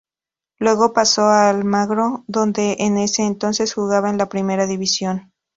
Luego 0.57 0.93
pasó 0.93 1.25
a 1.25 1.47
Almagro 1.47 2.23
donde 2.25 2.75
en 2.79 2.97
ese 2.97 3.21
entonces 3.21 3.75
jugaba 3.75 4.09
en 4.09 4.17
la 4.17 4.29
Primera 4.29 4.65
división. 4.65 5.31